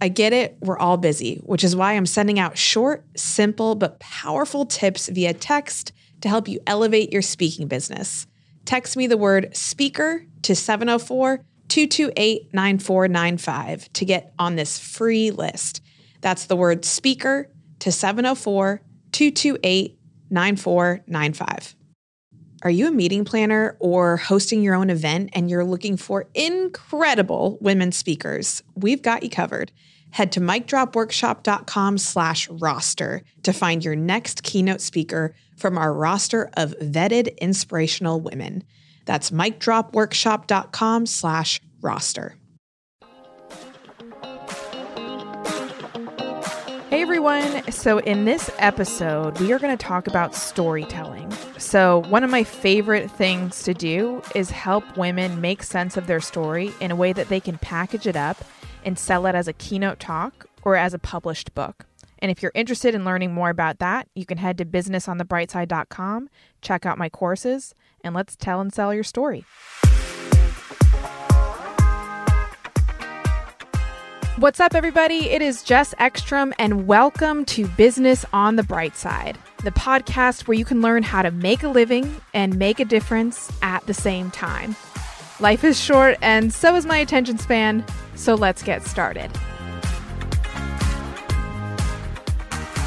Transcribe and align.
I 0.00 0.08
get 0.08 0.32
it, 0.32 0.56
we're 0.60 0.78
all 0.78 0.96
busy, 0.96 1.36
which 1.44 1.64
is 1.64 1.74
why 1.74 1.94
I'm 1.94 2.06
sending 2.06 2.38
out 2.38 2.56
short, 2.56 3.04
simple, 3.16 3.74
but 3.74 3.98
powerful 4.00 4.66
tips 4.66 5.08
via 5.08 5.34
text 5.34 5.92
to 6.20 6.28
help 6.28 6.48
you 6.48 6.60
elevate 6.66 7.12
your 7.12 7.22
speaking 7.22 7.68
business. 7.68 8.26
Text 8.64 8.96
me 8.96 9.06
the 9.06 9.16
word 9.16 9.56
speaker 9.56 10.24
to 10.42 10.54
704 10.54 11.44
228 11.68 12.54
9495 12.54 13.92
to 13.92 14.04
get 14.04 14.32
on 14.38 14.56
this 14.56 14.78
free 14.78 15.30
list. 15.30 15.82
That's 16.20 16.46
the 16.46 16.56
word 16.56 16.84
speaker 16.84 17.50
to 17.80 17.92
704 17.92 18.82
228 19.12 19.98
9495. 20.30 21.74
Are 22.62 22.70
you 22.70 22.88
a 22.88 22.90
meeting 22.90 23.24
planner 23.24 23.76
or 23.78 24.16
hosting 24.16 24.62
your 24.62 24.74
own 24.74 24.90
event 24.90 25.30
and 25.32 25.48
you're 25.48 25.64
looking 25.64 25.96
for 25.96 26.26
incredible 26.34 27.56
women 27.60 27.92
speakers? 27.92 28.64
We've 28.74 29.00
got 29.00 29.22
you 29.22 29.30
covered. 29.30 29.70
Head 30.10 30.32
to 30.32 30.40
micdropworkshop.com 30.40 31.98
slash 31.98 32.48
roster 32.48 33.22
to 33.44 33.52
find 33.52 33.84
your 33.84 33.94
next 33.94 34.42
keynote 34.42 34.80
speaker 34.80 35.34
from 35.56 35.78
our 35.78 35.92
roster 35.92 36.50
of 36.56 36.74
vetted 36.80 37.38
inspirational 37.38 38.20
women. 38.20 38.64
That's 39.04 39.30
micdropworkshop.com 39.30 41.06
slash 41.06 41.60
roster. 41.80 42.36
Everyone. 47.08 47.72
So, 47.72 48.00
in 48.00 48.26
this 48.26 48.50
episode, 48.58 49.40
we 49.40 49.50
are 49.54 49.58
going 49.58 49.74
to 49.74 49.82
talk 49.82 50.08
about 50.08 50.34
storytelling. 50.34 51.32
So, 51.56 52.02
one 52.10 52.22
of 52.22 52.28
my 52.28 52.44
favorite 52.44 53.10
things 53.10 53.62
to 53.62 53.72
do 53.72 54.20
is 54.34 54.50
help 54.50 54.84
women 54.94 55.40
make 55.40 55.62
sense 55.62 55.96
of 55.96 56.06
their 56.06 56.20
story 56.20 56.70
in 56.80 56.90
a 56.90 56.96
way 56.96 57.14
that 57.14 57.30
they 57.30 57.40
can 57.40 57.56
package 57.56 58.06
it 58.06 58.14
up 58.14 58.44
and 58.84 58.98
sell 58.98 59.24
it 59.24 59.34
as 59.34 59.48
a 59.48 59.54
keynote 59.54 60.00
talk 60.00 60.50
or 60.64 60.76
as 60.76 60.92
a 60.92 60.98
published 60.98 61.54
book. 61.54 61.86
And 62.18 62.30
if 62.30 62.42
you're 62.42 62.52
interested 62.54 62.94
in 62.94 63.06
learning 63.06 63.32
more 63.32 63.48
about 63.48 63.78
that, 63.78 64.06
you 64.14 64.26
can 64.26 64.36
head 64.36 64.58
to 64.58 64.66
businessonthebrightside.com, 64.66 66.28
check 66.60 66.84
out 66.84 66.98
my 66.98 67.08
courses, 67.08 67.74
and 68.04 68.14
let's 68.14 68.36
tell 68.36 68.60
and 68.60 68.70
sell 68.70 68.92
your 68.92 69.02
story. 69.02 69.46
What's 74.38 74.60
up, 74.60 74.76
everybody? 74.76 75.30
It 75.30 75.42
is 75.42 75.64
Jess 75.64 75.96
Ekstrom, 75.98 76.54
and 76.60 76.86
welcome 76.86 77.44
to 77.46 77.66
Business 77.66 78.24
on 78.32 78.54
the 78.54 78.62
Bright 78.62 78.96
Side, 78.96 79.36
the 79.64 79.72
podcast 79.72 80.46
where 80.46 80.56
you 80.56 80.64
can 80.64 80.80
learn 80.80 81.02
how 81.02 81.22
to 81.22 81.32
make 81.32 81.64
a 81.64 81.68
living 81.68 82.20
and 82.34 82.56
make 82.56 82.78
a 82.78 82.84
difference 82.84 83.50
at 83.62 83.84
the 83.88 83.94
same 83.94 84.30
time. 84.30 84.76
Life 85.40 85.64
is 85.64 85.80
short, 85.80 86.18
and 86.22 86.54
so 86.54 86.76
is 86.76 86.86
my 86.86 86.98
attention 86.98 87.36
span, 87.36 87.84
so 88.14 88.36
let's 88.36 88.62
get 88.62 88.86
started. 88.86 89.28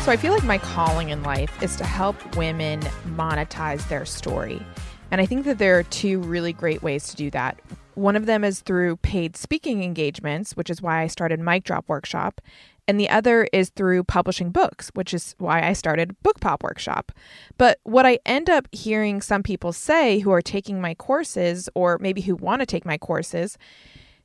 So, 0.06 0.10
I 0.14 0.18
feel 0.18 0.32
like 0.32 0.46
my 0.46 0.58
calling 0.58 1.10
in 1.10 1.22
life 1.22 1.62
is 1.62 1.76
to 1.76 1.84
help 1.84 2.38
women 2.38 2.80
monetize 3.08 3.86
their 3.90 4.06
story. 4.06 4.66
And 5.12 5.20
I 5.20 5.26
think 5.26 5.44
that 5.44 5.58
there 5.58 5.78
are 5.78 5.84
two 5.84 6.20
really 6.20 6.54
great 6.54 6.82
ways 6.82 7.10
to 7.10 7.18
do 7.18 7.30
that. 7.32 7.60
One 7.96 8.16
of 8.16 8.26
them 8.26 8.44
is 8.44 8.62
through 8.62 8.98
paid 8.98 9.36
speaking 9.36 9.84
engagements, 9.84 10.56
which 10.56 10.70
is 10.70 10.82
why 10.82 11.02
I 11.02 11.08
started 11.08 11.40
Mic 11.40 11.64
Drop 11.64 11.88
Workshop. 11.88 12.42
And 12.88 13.00
the 13.00 13.10
other 13.10 13.48
is 13.54 13.70
through 13.70 14.04
publishing 14.06 14.50
books, 14.50 14.90
which 14.94 15.14
is 15.14 15.36
why 15.38 15.66
I 15.66 15.74
started 15.74 16.22
Book 16.24 16.40
Pop 16.40 16.64
Workshop. 16.64 17.12
But 17.58 17.80
what 17.84 18.06
I 18.06 18.20
end 18.26 18.50
up 18.50 18.68
hearing 18.72 19.22
some 19.22 19.44
people 19.44 19.72
say 19.72 20.20
who 20.20 20.32
are 20.32 20.42
taking 20.42 20.82
my 20.82 20.96
courses, 20.96 21.70
or 21.76 21.98
maybe 22.00 22.22
who 22.22 22.36
want 22.36 22.62
to 22.62 22.66
take 22.66 22.86
my 22.86 22.98
courses, 22.98 23.58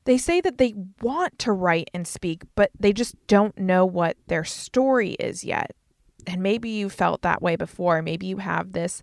they 0.05 0.17
say 0.17 0.41
that 0.41 0.57
they 0.57 0.73
want 1.01 1.37
to 1.39 1.51
write 1.51 1.89
and 1.93 2.07
speak, 2.07 2.43
but 2.55 2.71
they 2.79 2.93
just 2.93 3.15
don't 3.27 3.57
know 3.57 3.85
what 3.85 4.17
their 4.27 4.43
story 4.43 5.11
is 5.19 5.43
yet. 5.43 5.71
And 6.25 6.41
maybe 6.41 6.69
you 6.69 6.89
felt 6.89 7.21
that 7.21 7.41
way 7.41 7.55
before. 7.55 8.01
Maybe 8.01 8.25
you 8.25 8.37
have 8.37 8.73
this 8.73 9.01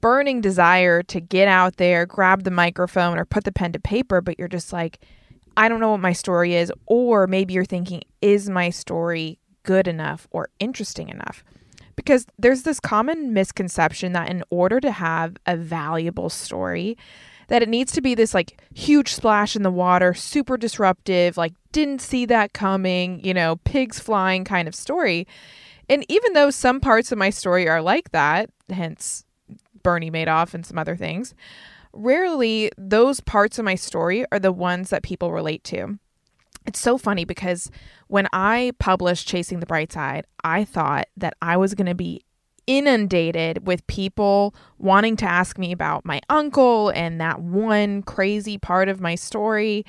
burning 0.00 0.40
desire 0.40 1.02
to 1.04 1.20
get 1.20 1.48
out 1.48 1.76
there, 1.76 2.06
grab 2.06 2.44
the 2.44 2.50
microphone, 2.50 3.18
or 3.18 3.24
put 3.24 3.44
the 3.44 3.52
pen 3.52 3.72
to 3.72 3.80
paper, 3.80 4.20
but 4.20 4.38
you're 4.38 4.48
just 4.48 4.72
like, 4.72 5.00
I 5.56 5.68
don't 5.68 5.80
know 5.80 5.90
what 5.90 6.00
my 6.00 6.12
story 6.12 6.54
is. 6.54 6.72
Or 6.86 7.26
maybe 7.26 7.54
you're 7.54 7.64
thinking, 7.64 8.02
is 8.20 8.48
my 8.48 8.70
story 8.70 9.38
good 9.62 9.88
enough 9.88 10.26
or 10.30 10.48
interesting 10.58 11.08
enough? 11.08 11.44
Because 11.96 12.26
there's 12.38 12.62
this 12.62 12.78
common 12.78 13.32
misconception 13.32 14.12
that 14.12 14.30
in 14.30 14.44
order 14.50 14.80
to 14.80 14.90
have 14.90 15.36
a 15.46 15.56
valuable 15.56 16.28
story, 16.28 16.96
that 17.48 17.62
it 17.62 17.68
needs 17.68 17.92
to 17.92 18.00
be 18.00 18.14
this 18.14 18.34
like 18.34 18.60
huge 18.74 19.14
splash 19.14 19.56
in 19.56 19.62
the 19.62 19.70
water, 19.70 20.12
super 20.12 20.56
disruptive, 20.56 21.36
like 21.36 21.54
didn't 21.72 22.00
see 22.00 22.26
that 22.26 22.52
coming, 22.52 23.24
you 23.24 23.32
know, 23.32 23.56
pigs 23.64 23.98
flying 23.98 24.44
kind 24.44 24.68
of 24.68 24.74
story. 24.74 25.26
And 25.88 26.04
even 26.08 26.32
though 26.32 26.50
some 26.50 26.80
parts 26.80 27.12
of 27.12 27.18
my 27.18 27.30
story 27.30 27.68
are 27.68 27.80
like 27.80 28.10
that, 28.10 28.50
hence 28.68 29.24
Bernie 29.86 30.10
Madoff 30.10 30.52
and 30.52 30.66
some 30.66 30.78
other 30.78 30.96
things, 30.96 31.32
rarely 31.92 32.72
those 32.76 33.20
parts 33.20 33.56
of 33.56 33.64
my 33.64 33.76
story 33.76 34.26
are 34.32 34.40
the 34.40 34.50
ones 34.50 34.90
that 34.90 35.04
people 35.04 35.30
relate 35.30 35.62
to. 35.62 36.00
It's 36.66 36.80
so 36.80 36.98
funny 36.98 37.24
because 37.24 37.70
when 38.08 38.26
I 38.32 38.72
published 38.80 39.28
Chasing 39.28 39.60
the 39.60 39.66
Bright 39.66 39.92
Side, 39.92 40.26
I 40.42 40.64
thought 40.64 41.06
that 41.16 41.34
I 41.40 41.56
was 41.56 41.74
going 41.74 41.86
to 41.86 41.94
be 41.94 42.22
inundated 42.66 43.64
with 43.64 43.86
people 43.86 44.56
wanting 44.78 45.14
to 45.18 45.24
ask 45.24 45.56
me 45.56 45.70
about 45.70 46.04
my 46.04 46.20
uncle 46.28 46.88
and 46.88 47.20
that 47.20 47.40
one 47.40 48.02
crazy 48.02 48.58
part 48.58 48.88
of 48.88 49.00
my 49.00 49.14
story. 49.14 49.86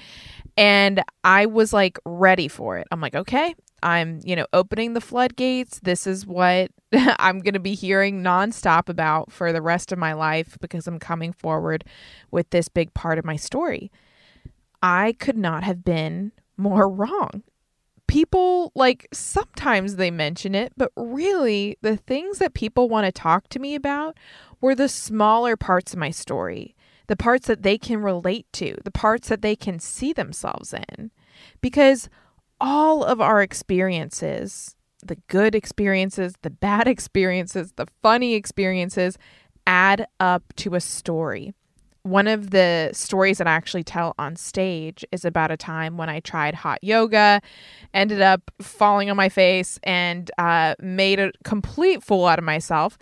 And 0.55 1.01
I 1.23 1.47
was 1.47 1.73
like 1.73 1.97
ready 2.05 2.47
for 2.47 2.77
it. 2.77 2.87
I'm 2.91 3.01
like, 3.01 3.15
okay, 3.15 3.55
I'm, 3.83 4.19
you 4.23 4.35
know, 4.35 4.45
opening 4.53 4.93
the 4.93 5.01
floodgates. 5.01 5.79
This 5.79 6.07
is 6.07 6.25
what 6.25 6.71
I'm 6.93 7.39
going 7.39 7.53
to 7.53 7.59
be 7.59 7.75
hearing 7.75 8.23
nonstop 8.23 8.89
about 8.89 9.31
for 9.31 9.53
the 9.53 9.61
rest 9.61 9.91
of 9.91 9.99
my 9.99 10.13
life 10.13 10.57
because 10.61 10.87
I'm 10.87 10.99
coming 10.99 11.33
forward 11.33 11.83
with 12.31 12.49
this 12.49 12.67
big 12.69 12.93
part 12.93 13.19
of 13.19 13.25
my 13.25 13.35
story. 13.35 13.91
I 14.81 15.15
could 15.19 15.37
not 15.37 15.63
have 15.63 15.83
been 15.83 16.31
more 16.55 16.89
wrong. 16.89 17.43
People, 18.07 18.71
like, 18.73 19.07
sometimes 19.11 19.97
they 19.97 20.11
mention 20.11 20.55
it, 20.55 20.71
but 20.77 20.91
really, 20.95 21.77
the 21.81 21.97
things 21.97 22.39
that 22.39 22.53
people 22.53 22.87
want 22.87 23.05
to 23.05 23.11
talk 23.11 23.49
to 23.49 23.59
me 23.59 23.75
about 23.75 24.17
were 24.61 24.75
the 24.75 24.87
smaller 24.87 25.57
parts 25.57 25.91
of 25.91 25.99
my 25.99 26.09
story, 26.09 26.73
the 27.07 27.17
parts 27.17 27.47
that 27.47 27.63
they 27.63 27.77
can 27.77 28.01
relate 28.01 28.45
to, 28.53 28.77
the 28.85 28.91
parts 28.91 29.27
that 29.27 29.41
they 29.41 29.57
can 29.57 29.77
see 29.77 30.13
themselves 30.13 30.73
in. 30.73 31.11
Because 31.59 32.09
all 32.59 33.03
of 33.03 33.21
our 33.21 33.41
experiences 33.41 34.75
the 35.03 35.17
good 35.27 35.55
experiences, 35.55 36.33
the 36.41 36.49
bad 36.49 36.87
experiences, 36.87 37.73
the 37.75 37.87
funny 38.01 38.33
experiences 38.33 39.17
add 39.65 40.07
up 40.19 40.43
to 40.55 40.75
a 40.75 40.81
story. 40.81 41.53
One 42.03 42.27
of 42.27 42.51
the 42.51 42.91
stories 42.93 43.37
that 43.37 43.47
I 43.47 43.51
actually 43.51 43.83
tell 43.83 44.15
on 44.17 44.37
stage 44.37 45.03
is 45.11 45.25
about 45.25 45.51
a 45.51 45.57
time 45.57 45.97
when 45.97 46.09
I 46.09 46.21
tried 46.21 46.55
hot 46.55 46.81
yoga, 46.81 47.41
ended 47.93 48.21
up 48.21 48.49
falling 48.61 49.09
on 49.09 49.17
my 49.17 49.27
face, 49.27 49.77
and 49.83 50.31
uh, 50.37 50.75
made 50.79 51.19
a 51.19 51.33
complete 51.43 52.01
fool 52.01 52.25
out 52.25 52.39
of 52.39 52.45
myself. 52.45 52.97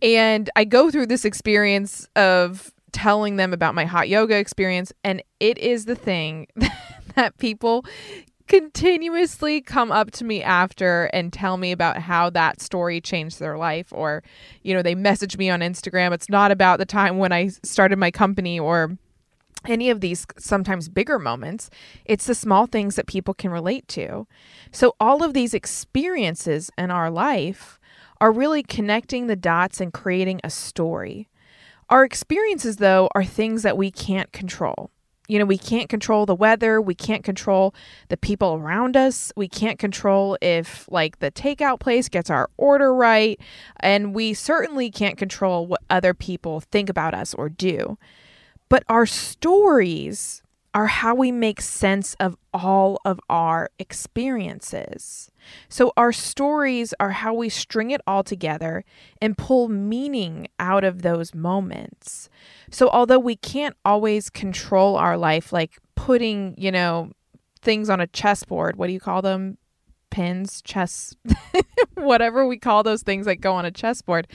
And 0.00 0.48
I 0.54 0.64
go 0.64 0.88
through 0.90 1.06
this 1.06 1.24
experience 1.24 2.06
of 2.14 2.72
telling 2.92 3.36
them 3.36 3.52
about 3.52 3.74
my 3.74 3.86
hot 3.86 4.08
yoga 4.08 4.36
experience, 4.36 4.92
and 5.02 5.20
it 5.40 5.58
is 5.58 5.86
the 5.86 5.96
thing 5.96 6.46
that 7.16 7.36
people 7.38 7.84
continuously 8.46 9.60
come 9.60 9.90
up 9.90 10.10
to 10.12 10.24
me 10.24 10.42
after 10.42 11.04
and 11.06 11.32
tell 11.32 11.56
me 11.56 11.72
about 11.72 11.98
how 11.98 12.30
that 12.30 12.60
story 12.60 13.00
changed 13.00 13.40
their 13.40 13.56
life 13.56 13.92
or 13.92 14.22
you 14.62 14.74
know 14.74 14.82
they 14.82 14.94
message 14.94 15.38
me 15.38 15.50
on 15.50 15.60
Instagram. 15.60 16.12
It's 16.12 16.28
not 16.28 16.50
about 16.50 16.78
the 16.78 16.86
time 16.86 17.18
when 17.18 17.32
I 17.32 17.48
started 17.48 17.98
my 17.98 18.10
company 18.10 18.58
or 18.58 18.98
any 19.66 19.88
of 19.88 20.00
these 20.00 20.26
sometimes 20.38 20.88
bigger 20.88 21.18
moments. 21.18 21.70
It's 22.04 22.26
the 22.26 22.34
small 22.34 22.66
things 22.66 22.96
that 22.96 23.06
people 23.06 23.32
can 23.34 23.50
relate 23.50 23.88
to. 23.88 24.26
So 24.70 24.94
all 25.00 25.22
of 25.22 25.32
these 25.32 25.54
experiences 25.54 26.70
in 26.76 26.90
our 26.90 27.10
life 27.10 27.78
are 28.20 28.30
really 28.30 28.62
connecting 28.62 29.26
the 29.26 29.36
dots 29.36 29.80
and 29.80 29.92
creating 29.92 30.40
a 30.44 30.50
story. 30.50 31.28
Our 31.88 32.04
experiences 32.04 32.76
though 32.76 33.08
are 33.14 33.24
things 33.24 33.62
that 33.62 33.78
we 33.78 33.90
can't 33.90 34.32
control 34.32 34.90
you 35.26 35.38
know, 35.38 35.44
we 35.44 35.58
can't 35.58 35.88
control 35.88 36.26
the 36.26 36.34
weather. 36.34 36.80
We 36.80 36.94
can't 36.94 37.24
control 37.24 37.74
the 38.08 38.16
people 38.16 38.54
around 38.54 38.96
us. 38.96 39.32
We 39.36 39.48
can't 39.48 39.78
control 39.78 40.36
if, 40.42 40.86
like, 40.90 41.18
the 41.18 41.30
takeout 41.30 41.80
place 41.80 42.08
gets 42.08 42.28
our 42.30 42.50
order 42.56 42.94
right. 42.94 43.40
And 43.80 44.14
we 44.14 44.34
certainly 44.34 44.90
can't 44.90 45.16
control 45.16 45.66
what 45.66 45.82
other 45.88 46.14
people 46.14 46.60
think 46.60 46.88
about 46.88 47.14
us 47.14 47.34
or 47.34 47.48
do. 47.48 47.98
But 48.68 48.84
our 48.88 49.06
stories 49.06 50.43
are 50.74 50.88
how 50.88 51.14
we 51.14 51.30
make 51.30 51.60
sense 51.60 52.14
of 52.18 52.36
all 52.52 53.00
of 53.04 53.20
our 53.30 53.70
experiences. 53.78 55.30
So, 55.68 55.92
our 55.96 56.12
stories 56.12 56.92
are 56.98 57.10
how 57.10 57.32
we 57.32 57.48
string 57.48 57.90
it 57.90 58.00
all 58.06 58.24
together 58.24 58.84
and 59.22 59.38
pull 59.38 59.68
meaning 59.68 60.48
out 60.58 60.84
of 60.84 61.02
those 61.02 61.34
moments. 61.34 62.28
So, 62.70 62.88
although 62.88 63.18
we 63.18 63.36
can't 63.36 63.76
always 63.84 64.28
control 64.28 64.96
our 64.96 65.16
life, 65.16 65.52
like 65.52 65.78
putting, 65.94 66.54
you 66.58 66.72
know, 66.72 67.12
things 67.62 67.88
on 67.88 68.00
a 68.00 68.06
chessboard, 68.08 68.76
what 68.76 68.88
do 68.88 68.92
you 68.92 69.00
call 69.00 69.22
them? 69.22 69.58
pins, 70.14 70.62
chess, 70.62 71.16
whatever 71.94 72.46
we 72.46 72.56
call 72.56 72.84
those 72.84 73.02
things 73.02 73.26
that 73.26 73.40
go 73.40 73.52
on 73.52 73.64
a 73.64 73.70
chessboard. 73.72 74.28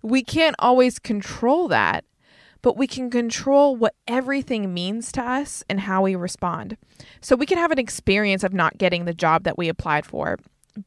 We 0.00 0.22
can't 0.22 0.56
always 0.58 0.98
control 0.98 1.68
that, 1.68 2.06
but 2.62 2.76
we 2.76 2.86
can 2.86 3.10
control 3.10 3.76
what 3.76 3.94
everything 4.06 4.72
means 4.74 5.12
to 5.12 5.22
us 5.22 5.64
and 5.68 5.80
how 5.80 6.02
we 6.02 6.14
respond. 6.14 6.76
So 7.20 7.36
we 7.36 7.46
can 7.46 7.58
have 7.58 7.70
an 7.70 7.78
experience 7.78 8.44
of 8.44 8.52
not 8.52 8.78
getting 8.78 9.04
the 9.04 9.14
job 9.14 9.44
that 9.44 9.58
we 9.58 9.68
applied 9.68 10.06
for. 10.06 10.38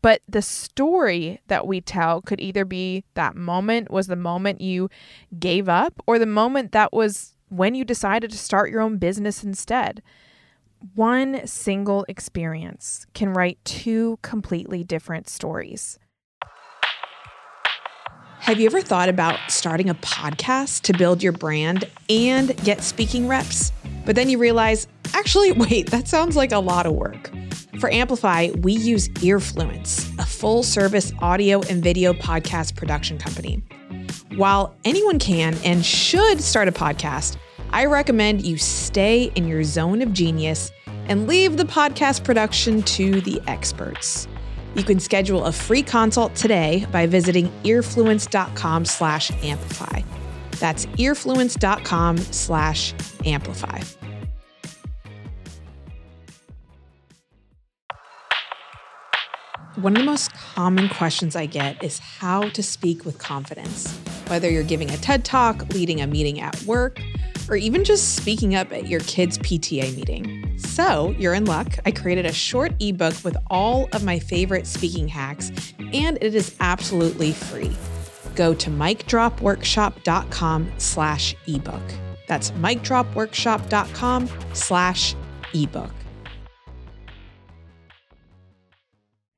But 0.01 0.21
the 0.27 0.41
story 0.41 1.41
that 1.47 1.67
we 1.67 1.81
tell 1.81 2.21
could 2.21 2.39
either 2.39 2.65
be 2.65 3.03
that 3.15 3.35
moment 3.35 3.91
was 3.91 4.07
the 4.07 4.15
moment 4.15 4.61
you 4.61 4.89
gave 5.39 5.67
up, 5.67 6.01
or 6.07 6.17
the 6.17 6.25
moment 6.25 6.71
that 6.71 6.93
was 6.93 7.35
when 7.49 7.75
you 7.75 7.83
decided 7.83 8.31
to 8.31 8.37
start 8.37 8.71
your 8.71 8.81
own 8.81 8.97
business 8.97 9.43
instead. 9.43 10.01
One 10.95 11.45
single 11.45 12.05
experience 12.07 13.05
can 13.13 13.33
write 13.33 13.59
two 13.63 14.19
completely 14.21 14.83
different 14.83 15.29
stories. 15.29 15.99
Have 18.43 18.59
you 18.59 18.65
ever 18.65 18.81
thought 18.81 19.07
about 19.07 19.39
starting 19.47 19.89
a 19.89 19.95
podcast 19.95 20.81
to 20.81 20.97
build 20.97 21.23
your 21.23 21.31
brand 21.31 21.85
and 22.09 22.53
get 22.65 22.81
speaking 22.81 23.25
reps? 23.25 23.71
But 24.05 24.17
then 24.17 24.27
you 24.27 24.37
realize, 24.37 24.85
actually, 25.13 25.51
wait, 25.53 25.91
that 25.91 26.09
sounds 26.09 26.35
like 26.35 26.51
a 26.51 26.59
lot 26.59 26.85
of 26.85 26.91
work. 26.91 27.31
For 27.79 27.89
Amplify, 27.89 28.49
we 28.57 28.73
use 28.73 29.07
Earfluence, 29.07 30.13
a 30.19 30.25
full 30.25 30.61
service 30.61 31.13
audio 31.21 31.61
and 31.69 31.81
video 31.81 32.11
podcast 32.11 32.75
production 32.75 33.17
company. 33.17 33.63
While 34.35 34.75
anyone 34.83 35.19
can 35.19 35.55
and 35.63 35.85
should 35.85 36.41
start 36.41 36.67
a 36.67 36.73
podcast, 36.73 37.37
I 37.69 37.85
recommend 37.85 38.45
you 38.45 38.57
stay 38.57 39.31
in 39.35 39.47
your 39.47 39.63
zone 39.63 40.01
of 40.01 40.11
genius 40.11 40.69
and 41.07 41.29
leave 41.29 41.55
the 41.55 41.63
podcast 41.63 42.25
production 42.25 42.83
to 42.83 43.21
the 43.21 43.41
experts. 43.47 44.27
You 44.75 44.83
can 44.83 44.99
schedule 44.99 45.45
a 45.45 45.51
free 45.51 45.83
consult 45.83 46.35
today 46.35 46.85
by 46.91 47.05
visiting 47.05 47.49
earfluence.com 47.63 48.85
slash 48.85 49.31
amplify. 49.43 50.01
That's 50.59 50.85
earfluence.com 50.85 52.17
slash 52.17 52.93
amplify. 53.25 53.81
One 59.75 59.95
of 59.95 60.03
the 60.03 60.05
most 60.05 60.31
common 60.33 60.87
questions 60.87 61.35
I 61.35 61.47
get 61.47 61.83
is 61.83 61.97
how 61.97 62.49
to 62.49 62.61
speak 62.61 63.05
with 63.05 63.17
confidence. 63.17 63.91
Whether 64.27 64.49
you're 64.49 64.61
giving 64.63 64.91
a 64.91 64.97
TED 64.97 65.25
talk, 65.25 65.73
leading 65.73 65.99
a 65.99 66.05
meeting 66.05 66.39
at 66.39 66.61
work, 66.63 67.01
or 67.49 67.55
even 67.55 67.83
just 67.83 68.15
speaking 68.15 68.55
up 68.55 68.71
at 68.71 68.87
your 68.87 68.99
kid's 69.01 69.37
PTA 69.39 69.95
meeting. 69.95 70.57
So, 70.57 71.15
you're 71.17 71.33
in 71.33 71.45
luck. 71.45 71.79
I 71.85 71.91
created 71.91 72.25
a 72.25 72.33
short 72.33 72.73
ebook 72.79 73.15
with 73.23 73.37
all 73.49 73.89
of 73.93 74.03
my 74.03 74.19
favorite 74.19 74.67
speaking 74.67 75.07
hacks, 75.07 75.51
and 75.93 76.17
it 76.21 76.35
is 76.35 76.55
absolutely 76.59 77.31
free. 77.31 77.71
Go 78.35 78.53
to 78.53 78.69
micdropworkshop.com 78.69 80.71
slash 80.77 81.35
ebook. 81.47 81.81
That's 82.27 82.51
micdropworkshop.com 82.51 84.29
slash 84.53 85.15
ebook. 85.53 85.91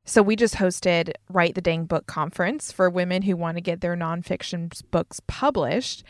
So 0.08 0.22
we 0.22 0.36
just 0.36 0.56
hosted 0.56 1.14
Write 1.30 1.56
the 1.56 1.62
Dang 1.62 1.86
Book 1.86 2.06
Conference 2.06 2.72
for 2.72 2.92
women 2.92 3.24
who 3.24 3.36
want 3.36 3.58
to 3.58 3.62
get 3.62 3.82
their 3.82 3.98
nonfiction 3.98 4.72
books 4.92 5.20
published. 5.26 6.04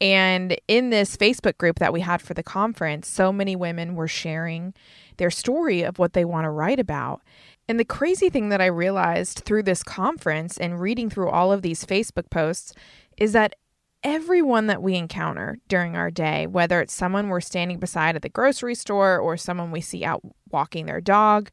And 0.00 0.56
in 0.68 0.90
this 0.90 1.16
Facebook 1.16 1.56
group 1.58 1.78
that 1.78 1.92
we 1.92 2.00
had 2.00 2.20
for 2.20 2.34
the 2.34 2.42
conference, 2.42 3.08
so 3.08 3.32
many 3.32 3.56
women 3.56 3.94
were 3.94 4.08
sharing 4.08 4.74
their 5.16 5.30
story 5.30 5.82
of 5.82 5.98
what 5.98 6.12
they 6.12 6.24
want 6.24 6.44
to 6.44 6.50
write 6.50 6.78
about. 6.78 7.22
And 7.68 7.80
the 7.80 7.84
crazy 7.84 8.28
thing 8.28 8.50
that 8.50 8.60
I 8.60 8.66
realized 8.66 9.40
through 9.40 9.64
this 9.64 9.82
conference 9.82 10.58
and 10.58 10.80
reading 10.80 11.10
through 11.10 11.30
all 11.30 11.52
of 11.52 11.62
these 11.62 11.84
Facebook 11.84 12.30
posts 12.30 12.72
is 13.16 13.32
that 13.32 13.54
everyone 14.02 14.66
that 14.68 14.82
we 14.82 14.94
encounter 14.94 15.58
during 15.66 15.96
our 15.96 16.10
day, 16.10 16.46
whether 16.46 16.80
it's 16.80 16.94
someone 16.94 17.28
we're 17.28 17.40
standing 17.40 17.78
beside 17.78 18.14
at 18.14 18.22
the 18.22 18.28
grocery 18.28 18.74
store 18.74 19.18
or 19.18 19.36
someone 19.36 19.70
we 19.70 19.80
see 19.80 20.04
out 20.04 20.20
walking 20.50 20.86
their 20.86 21.00
dog, 21.00 21.50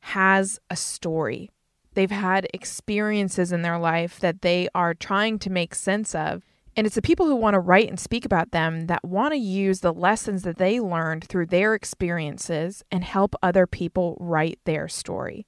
has 0.00 0.58
a 0.68 0.74
story. 0.74 1.48
They've 1.94 2.10
had 2.10 2.48
experiences 2.54 3.52
in 3.52 3.62
their 3.62 3.78
life 3.78 4.18
that 4.20 4.42
they 4.42 4.68
are 4.74 4.94
trying 4.94 5.38
to 5.40 5.50
make 5.50 5.74
sense 5.74 6.14
of. 6.14 6.42
And 6.76 6.86
it's 6.86 6.96
the 6.96 7.02
people 7.02 7.26
who 7.26 7.36
want 7.36 7.54
to 7.54 7.60
write 7.60 7.88
and 7.88 8.00
speak 8.00 8.24
about 8.24 8.52
them 8.52 8.86
that 8.86 9.04
want 9.04 9.32
to 9.32 9.38
use 9.38 9.80
the 9.80 9.92
lessons 9.92 10.42
that 10.42 10.56
they 10.56 10.80
learned 10.80 11.24
through 11.24 11.46
their 11.46 11.74
experiences 11.74 12.82
and 12.90 13.04
help 13.04 13.34
other 13.42 13.66
people 13.66 14.16
write 14.18 14.58
their 14.64 14.88
story. 14.88 15.46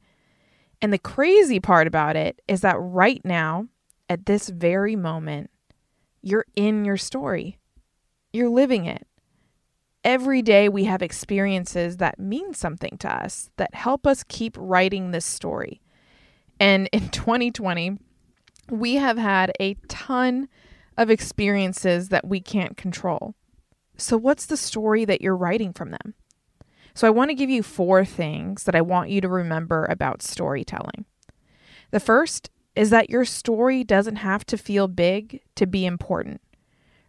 And 0.82 0.92
the 0.92 0.98
crazy 0.98 1.60
part 1.60 1.86
about 1.86 2.14
it 2.16 2.42
is 2.46 2.60
that 2.60 2.76
right 2.78 3.22
now, 3.24 3.68
at 4.08 4.26
this 4.26 4.50
very 4.50 4.96
moment, 4.96 5.50
you're 6.20 6.46
in 6.54 6.84
your 6.84 6.98
story, 6.98 7.58
you're 8.32 8.50
living 8.50 8.84
it 8.84 9.06
every 10.04 10.42
day 10.42 10.68
we 10.68 10.84
have 10.84 11.02
experiences 11.02 11.96
that 11.96 12.18
mean 12.18 12.52
something 12.52 12.96
to 12.98 13.12
us, 13.12 13.50
that 13.56 13.74
help 13.74 14.06
us 14.06 14.22
keep 14.28 14.56
writing 14.58 15.10
this 15.10 15.24
story. 15.24 15.80
And 16.60 16.88
in 16.92 17.08
2020, 17.10 17.98
we 18.70 18.94
have 18.96 19.18
had 19.18 19.52
a 19.58 19.74
ton 19.88 20.48
of 20.96 21.10
experiences 21.10 22.08
that 22.08 22.26
we 22.26 22.40
can't 22.40 22.76
control. 22.76 23.34
So, 23.96 24.16
what's 24.16 24.46
the 24.46 24.56
story 24.56 25.04
that 25.04 25.20
you're 25.20 25.36
writing 25.36 25.72
from 25.72 25.90
them? 25.90 26.14
So, 26.94 27.06
I 27.06 27.10
want 27.10 27.30
to 27.30 27.34
give 27.34 27.50
you 27.50 27.62
four 27.62 28.04
things 28.04 28.64
that 28.64 28.74
I 28.74 28.80
want 28.80 29.10
you 29.10 29.20
to 29.20 29.28
remember 29.28 29.86
about 29.88 30.22
storytelling. 30.22 31.04
The 31.90 32.00
first 32.00 32.50
is 32.74 32.90
that 32.90 33.10
your 33.10 33.24
story 33.24 33.84
doesn't 33.84 34.16
have 34.16 34.44
to 34.46 34.58
feel 34.58 34.88
big 34.88 35.40
to 35.54 35.66
be 35.66 35.86
important. 35.86 36.40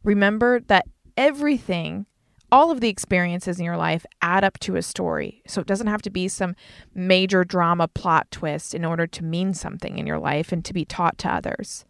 Remember 0.04 0.60
that 0.60 0.86
everything 1.18 2.06
all 2.52 2.72
of 2.72 2.80
the 2.80 2.90
experiences 2.90 3.60
in 3.60 3.66
your 3.66 3.78
life 3.78 4.06
add 4.22 4.44
up 4.44 4.60
to 4.60 4.76
a 4.76 4.82
story. 4.82 5.42
So 5.48 5.62
it 5.62 5.68
doesn't 5.68 5.88
have 5.88 6.02
to 6.04 6.10
be 6.10 6.28
some 6.28 6.56
major 6.94 7.44
drama 7.44 7.88
plot 7.88 8.30
twist 8.32 8.74
in 8.74 8.86
order 8.86 9.08
to 9.08 9.24
mean 9.24 9.54
something 9.54 9.98
in 9.98 10.08
your 10.08 10.20
life 10.20 10.52
and 10.52 10.64
to 10.64 10.74
be 10.74 10.86
taught 10.86 11.18
to 11.20 11.34
others. 11.34 11.86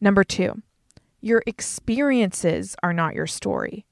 Number 0.00 0.24
two, 0.24 0.62
your 1.24 1.42
experiences 1.46 2.76
are 2.82 2.92
not 2.92 3.14
your 3.14 3.26
story, 3.26 3.86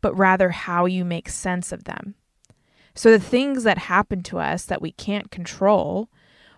but 0.00 0.16
rather 0.16 0.50
how 0.50 0.86
you 0.86 1.04
make 1.04 1.28
sense 1.28 1.72
of 1.72 1.84
them. 1.84 2.14
So 2.94 3.10
the 3.10 3.18
things 3.18 3.62
that 3.64 3.78
happen 3.78 4.22
to 4.24 4.38
us 4.38 4.64
that 4.64 4.82
we 4.82 4.92
can't 4.92 5.30
control, 5.30 6.08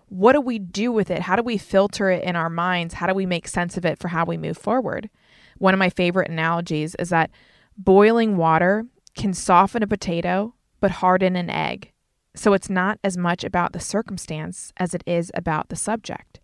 what 0.09 0.32
do 0.32 0.41
we 0.41 0.59
do 0.59 0.93
with 0.93 1.11
it? 1.11 1.23
How 1.23 1.37
do 1.37 1.43
we 1.43 1.59
filter 1.59 2.10
it 2.10 2.25
in 2.25 2.37
our 2.37 2.49
minds? 2.49 2.94
How 2.94 3.06
do 3.06 3.15
we 3.15 3.27
make 3.27 3.49
sense 3.49 3.77
of 3.77 3.84
it 3.84 3.99
for 3.99 4.08
how 4.08 4.25
we 4.25 4.37
move 4.37 4.56
forward? 4.56 5.10
One 5.58 5.75
of 5.75 5.79
my 5.79 5.91
favorite 5.91 6.31
analogies 6.31 6.94
is 6.94 7.10
that 7.10 7.31
Boiling 7.77 8.37
water 8.37 8.84
can 9.17 9.32
soften 9.32 9.82
a 9.82 9.87
potato 9.87 10.55
but 10.81 10.91
harden 10.91 11.34
an 11.34 11.49
egg. 11.49 11.93
So 12.34 12.53
it's 12.53 12.69
not 12.69 12.99
as 13.03 13.17
much 13.17 13.43
about 13.43 13.72
the 13.72 13.81
circumstance 13.81 14.70
as 14.77 14.94
it 14.94 15.03
is 15.06 15.32
about 15.34 15.70
the 15.70 15.77
subject. 15.77 16.41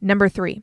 Number 0.00 0.30
three, 0.30 0.62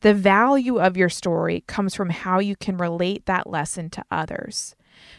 the 0.00 0.14
value 0.14 0.78
of 0.78 0.96
your 0.96 1.08
story 1.08 1.64
comes 1.66 1.94
from 1.94 2.10
how 2.10 2.38
you 2.38 2.56
can 2.56 2.76
relate 2.76 3.26
that 3.26 3.48
lesson 3.48 3.90
to 3.90 4.04
others. 4.10 4.74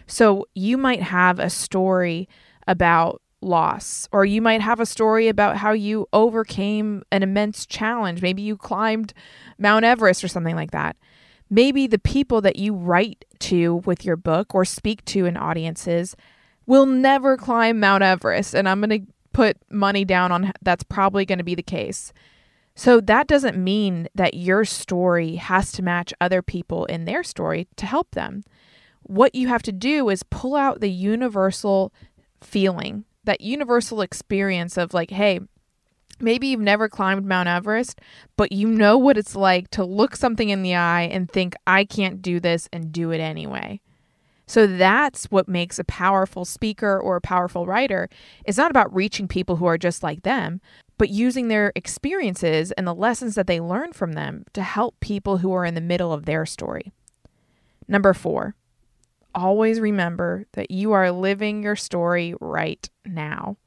So 0.05 0.46
you 0.53 0.77
might 0.77 1.01
have 1.01 1.39
a 1.39 1.50
story 1.50 2.27
about 2.67 3.22
loss, 3.41 4.07
or 4.12 4.25
you 4.25 4.41
might 4.41 4.62
have 4.62 4.79
a 4.79 4.86
story 4.86 5.27
about 5.27 5.57
how 5.57 5.72
you 5.72 6.07
overcame 6.12 7.03
an 7.12 7.24
immense 7.24 7.65
challenge. 7.65 8.22
Maybe 8.22 8.41
you 8.41 8.57
climbed 8.57 9.13
Mount 9.60 9.86
Everest 9.86 10.24
or 10.24 10.27
something 10.27 10.55
like 10.55 10.72
that 10.72 10.96
maybe 11.50 11.88
the 11.88 12.00
people 12.00 12.41
that 12.41 12.57
you 12.57 12.74
write 12.74 13.25
to 13.39 13.75
with 13.86 14.05
your 14.05 14.17
book 14.17 14.53
or 14.53 14.65
speak 14.65 15.03
to 15.05 15.25
in 15.25 15.38
audiences 15.38 16.15
will 16.65 16.86
never 16.86 17.38
climb 17.38 17.79
Mount 17.79 18.03
Everest. 18.03 18.53
And 18.53 18.67
I'm 18.67 18.81
going 18.81 19.01
to 19.01 19.13
put 19.34 19.57
money 19.69 20.03
down 20.03 20.31
on 20.31 20.51
that's 20.62 20.84
probably 20.84 21.25
going 21.25 21.38
to 21.38 21.43
be 21.43 21.55
the 21.55 21.63
case. 21.63 22.12
So 22.77 23.01
that 23.01 23.25
doesn't 23.25 23.57
mean 23.57 24.07
that 24.13 24.36
your 24.36 24.63
story 24.63 25.38
has 25.38 25.72
to 25.74 25.81
match 25.81 26.13
other 26.22 26.43
people 26.43 26.86
in 26.86 27.05
their 27.05 27.24
story 27.24 27.67
to 27.75 27.88
help 27.88 28.12
them. 28.12 28.43
What 29.01 29.34
you 29.34 29.48
have 29.48 29.63
to 29.63 29.72
do 29.72 30.10
is 30.10 30.22
pull 30.22 30.55
out 30.55 30.79
the 30.79 30.91
universal 30.91 31.91
feeling, 32.39 33.05
that 33.24 33.41
universal 33.41 34.01
experience 34.01 34.77
of 34.77 34.93
like, 34.93 35.10
hey, 35.10 35.39
Maybe 36.19 36.48
you've 36.48 36.60
never 36.60 36.89
climbed 36.89 37.27
Mount 37.27 37.48
Everest, 37.48 38.01
but 38.38 38.51
you 38.51 38.67
know 38.67 38.98
what 38.98 39.19
it's 39.19 39.36
like 39.36 39.69
to 39.72 39.84
look 39.84 40.15
something 40.15 40.50
in 40.50 40.63
the 40.63 40.74
eye 40.74 41.03
and 41.03 41.29
think, 41.29 41.55
I 41.67 41.86
can't 41.86 42.24
do 42.24 42.39
this 42.39 42.67
and 42.74 42.91
do 42.91 43.12
it 43.12 43.19
anyway. 43.19 43.81
So 44.48 44.66
that's 44.66 45.25
what 45.25 45.50
makes 45.50 45.77
a 45.77 45.84
powerful 45.84 46.46
speaker 46.46 47.00
or 47.00 47.18
a 47.18 47.22
powerful 47.22 47.66
writer. 47.66 48.10
It's 48.46 48.58
not 48.58 48.72
about 48.72 48.96
reaching 48.96 49.27
people 49.27 49.58
who 49.58 49.66
are 49.66 49.77
just 49.77 50.01
like 50.01 50.24
them, 50.24 50.62
but 50.98 51.10
using 51.10 51.50
their 51.50 51.74
experiences 51.75 52.72
and 52.72 52.88
the 52.88 52.96
lessons 52.96 53.36
that 53.36 53.46
they 53.46 53.60
learn 53.60 53.92
from 53.92 54.13
them 54.13 54.46
to 54.54 54.63
help 54.63 55.00
people 55.01 55.39
who 55.39 55.51
are 55.51 55.66
in 55.66 55.75
the 55.75 55.82
middle 55.82 56.13
of 56.13 56.25
their 56.25 56.46
story. 56.46 56.94
Number 57.89 58.13
four, 58.13 58.56
always 59.36 59.80
remember 59.80 60.46
that 60.54 60.72
you 60.72 60.94
are 60.94 61.12
living 61.12 61.62
your 61.62 61.75
story 61.75 62.34
right 62.39 62.89
now. 63.06 63.58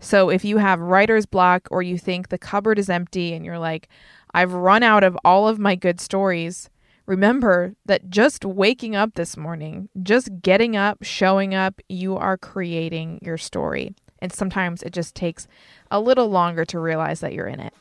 So 0.00 0.28
if 0.30 0.44
you 0.44 0.56
have 0.58 0.80
writer's 0.80 1.26
block 1.26 1.68
or 1.70 1.82
you 1.82 1.96
think 1.96 2.28
the 2.28 2.38
cupboard 2.38 2.78
is 2.78 2.90
empty 2.90 3.32
and 3.34 3.44
you're 3.44 3.58
like, 3.58 3.88
I've 4.34 4.52
run 4.52 4.82
out 4.82 5.04
of 5.04 5.16
all 5.24 5.48
of 5.48 5.58
my 5.58 5.76
good 5.76 6.00
stories, 6.00 6.68
remember 7.06 7.74
that 7.86 8.10
just 8.10 8.44
waking 8.44 8.96
up 8.96 9.14
this 9.14 9.36
morning, 9.36 9.88
just 10.02 10.40
getting 10.40 10.76
up, 10.76 10.98
showing 11.02 11.54
up, 11.54 11.80
you 11.88 12.16
are 12.16 12.36
creating 12.36 13.18
your 13.22 13.38
story. 13.38 13.94
And 14.20 14.32
sometimes 14.32 14.82
it 14.82 14.92
just 14.92 15.14
takes 15.14 15.46
a 15.90 16.00
little 16.00 16.28
longer 16.28 16.64
to 16.66 16.78
realize 16.78 17.20
that 17.20 17.34
you're 17.34 17.46
in 17.46 17.60
it. 17.60 17.74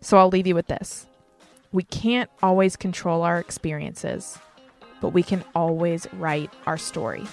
So 0.00 0.18
I'll 0.18 0.28
leave 0.28 0.46
you 0.46 0.54
with 0.54 0.66
this 0.66 1.06
we 1.72 1.82
can't 1.82 2.30
always 2.42 2.74
control 2.74 3.22
our 3.22 3.38
experiences, 3.38 4.38
but 5.00 5.10
we 5.10 5.22
can 5.22 5.44
always 5.54 6.06
write 6.14 6.50
our 6.66 6.78
story. 6.78 7.24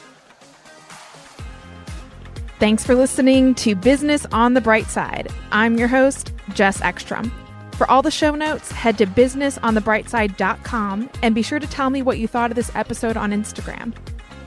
Thanks 2.60 2.86
for 2.86 2.96
listening 2.96 3.56
to 3.56 3.76
Business 3.76 4.26
on 4.32 4.54
the 4.54 4.62
Bright 4.62 4.88
Side. 4.88 5.32
I'm 5.52 5.78
your 5.78 5.88
host, 5.88 6.34
Jess 6.54 6.82
Ekstrom. 6.82 7.32
For 7.76 7.90
all 7.90 8.02
the 8.02 8.12
show 8.12 8.36
notes, 8.36 8.72
head 8.72 8.98
to 9.00 9.06
businessonthebrightside.com 9.06 11.10
and 11.22 11.36
be 11.36 11.42
sure 11.42 11.60
to 11.60 11.68
tell 11.68 11.90
me 11.90 12.02
what 12.02 12.20
you 12.20 12.28
thought 12.28 12.52
of 12.52 12.56
this 12.56 12.72
episode 12.76 13.18
on 13.18 13.32
Instagram. 13.32 13.94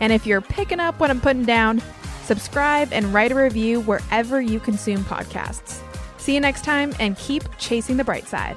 And 0.00 0.12
if 0.12 0.26
you're 0.26 0.40
picking 0.40 0.80
up 0.80 0.98
what 1.00 1.10
I'm 1.10 1.20
putting 1.20 1.44
down, 1.44 1.82
subscribe 2.22 2.92
and 2.92 3.12
write 3.12 3.32
a 3.32 3.34
review 3.34 3.80
wherever 3.80 4.40
you 4.40 4.60
consume 4.60 5.04
podcasts. 5.04 5.82
See 6.18 6.34
you 6.34 6.40
next 6.40 6.64
time 6.64 6.92
and 7.00 7.16
keep 7.16 7.42
chasing 7.58 7.96
the 7.96 8.04
bright 8.04 8.26
side. 8.26 8.56